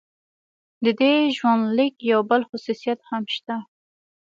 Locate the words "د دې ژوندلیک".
0.83-1.95